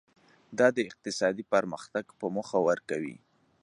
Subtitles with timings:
[0.57, 3.17] دا د اقتصادي پرمختګ په موخه ورکوي.